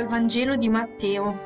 [0.00, 1.38] Vangelo di Matteo.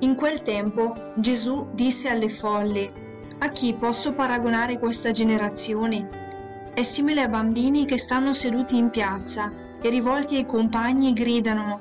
[0.00, 2.92] In quel tempo Gesù disse alle folle,
[3.38, 6.70] A chi posso paragonare questa generazione?
[6.72, 11.80] È simile a bambini che stanno seduti in piazza e rivolti ai compagni gridano,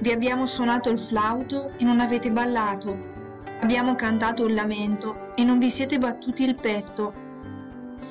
[0.00, 2.98] Vi abbiamo suonato il flauto e non avete ballato,
[3.60, 7.14] abbiamo cantato un lamento e non vi siete battuti il petto.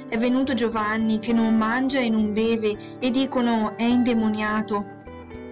[0.08, 5.00] È venuto Giovanni che non mangia e non beve e dicono è indemoniato.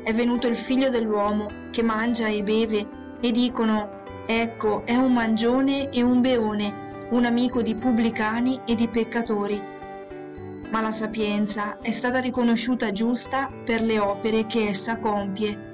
[0.03, 2.87] È venuto il figlio dell'uomo che mangia e beve
[3.19, 8.87] e dicono Ecco, è un mangione e un beone, un amico di pubblicani e di
[8.87, 9.59] peccatori.
[10.69, 15.68] Ma la sapienza è stata riconosciuta giusta per le opere che essa compie.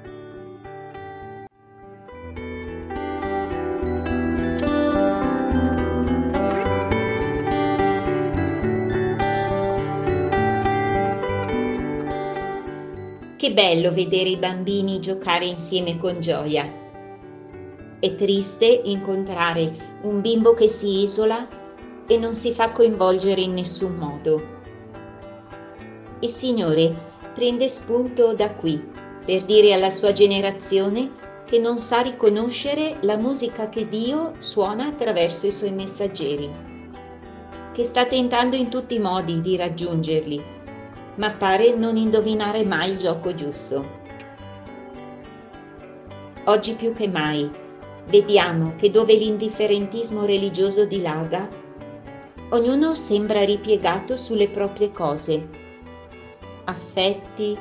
[13.36, 16.66] Che bello vedere i bambini giocare insieme con gioia.
[17.98, 21.46] È triste incontrare un bimbo che si isola
[22.06, 24.42] e non si fa coinvolgere in nessun modo.
[26.20, 26.94] Il Signore
[27.34, 28.82] prende spunto da qui
[29.22, 31.12] per dire alla sua generazione
[31.44, 36.50] che non sa riconoscere la musica che Dio suona attraverso i suoi messaggeri,
[37.74, 40.55] che sta tentando in tutti i modi di raggiungerli
[41.16, 44.04] ma pare non indovinare mai il gioco giusto.
[46.44, 47.50] Oggi più che mai
[48.06, 51.48] vediamo che dove l'indifferentismo religioso dilaga,
[52.50, 55.48] ognuno sembra ripiegato sulle proprie cose,
[56.64, 57.58] affetti,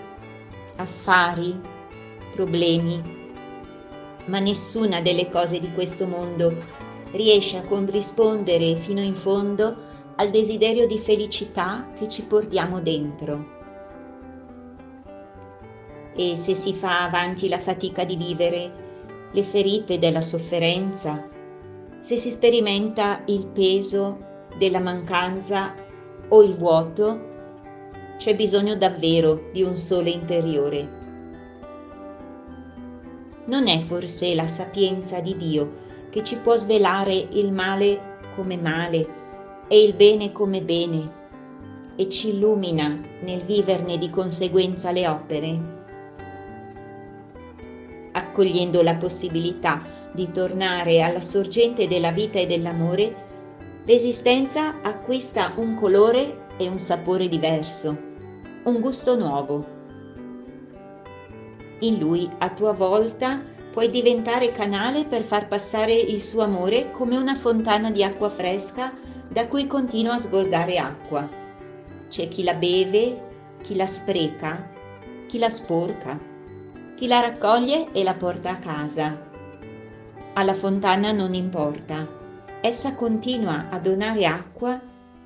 [0.75, 1.59] affari,
[2.33, 3.01] problemi,
[4.25, 6.53] ma nessuna delle cose di questo mondo
[7.11, 13.53] riesce a corrispondere fino in fondo al desiderio di felicità che ci portiamo dentro.
[16.15, 18.83] E se si fa avanti la fatica di vivere,
[19.31, 21.27] le ferite della sofferenza,
[21.99, 24.17] se si sperimenta il peso
[24.57, 25.73] della mancanza
[26.29, 27.33] o il vuoto,
[28.17, 31.03] c'è bisogno davvero di un sole interiore.
[33.47, 39.23] Non è forse la sapienza di Dio che ci può svelare il male come male
[39.67, 41.23] e il bene come bene
[41.95, 45.59] e ci illumina nel viverne di conseguenza le opere,
[48.11, 49.81] accogliendo la possibilità
[50.11, 53.23] di tornare alla sorgente della vita e dell'amore,
[53.85, 57.97] l'esistenza acquista un colore e un sapore diverso,
[58.63, 59.73] un gusto nuovo.
[61.79, 67.17] In lui, a tua volta, puoi diventare canale per far passare il suo amore come
[67.17, 68.93] una fontana di acqua fresca
[69.27, 71.27] da cui continua a sgorgare acqua.
[72.07, 74.69] C'è chi la beve, chi la spreca,
[75.27, 76.19] chi la sporca,
[76.95, 79.23] chi la raccoglie e la porta a casa.
[80.33, 82.07] Alla fontana non importa,
[82.61, 84.79] essa continua a donare acqua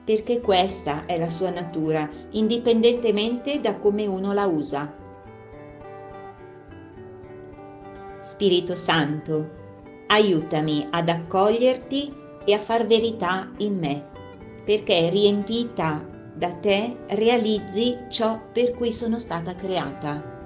[0.04, 4.92] perché questa è la sua natura, indipendentemente da come uno la usa.
[8.20, 9.50] Spirito Santo,
[10.08, 12.14] aiutami ad accoglierti
[12.50, 14.08] e a far verità in me,
[14.66, 20.39] perché riempita da te realizzi ciò per cui sono stata creata.